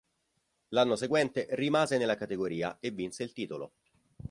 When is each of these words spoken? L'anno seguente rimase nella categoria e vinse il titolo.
L'anno 0.69 0.95
seguente 0.95 1.45
rimase 1.51 1.99
nella 1.99 2.15
categoria 2.15 2.79
e 2.79 2.89
vinse 2.89 3.21
il 3.21 3.33
titolo. 3.33 3.73